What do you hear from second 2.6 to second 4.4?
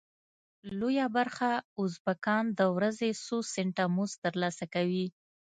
ورځې څو سنټه مزد تر